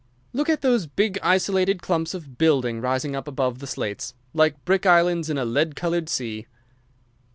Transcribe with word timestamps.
"Look 0.33 0.49
at 0.49 0.61
those 0.61 0.87
big, 0.87 1.19
isolated 1.21 1.83
clumps 1.83 2.15
of 2.15 2.39
building 2.39 2.81
rising 2.81 3.15
up 3.15 3.27
above 3.27 3.59
the 3.59 3.67
slates, 3.67 4.15
like 4.33 4.65
brick 4.65 4.87
islands 4.87 5.29
in 5.29 5.37
a 5.37 5.45
lead 5.45 5.75
coloured 5.75 6.09
sea." 6.09 6.47